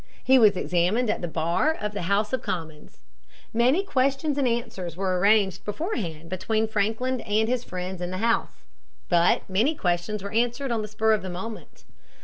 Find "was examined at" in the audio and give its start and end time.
0.39-1.21